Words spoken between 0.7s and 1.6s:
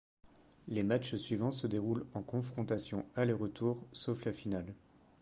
matchs suivant